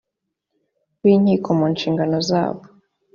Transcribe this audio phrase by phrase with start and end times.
[1.01, 2.63] b inkiko mu nshingano zayo